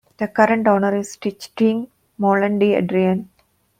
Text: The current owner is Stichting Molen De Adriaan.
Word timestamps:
The 0.17 0.27
current 0.27 0.67
owner 0.67 0.95
is 0.95 1.15
Stichting 1.15 1.87
Molen 2.19 2.57
De 2.57 2.73
Adriaan. 2.73 3.27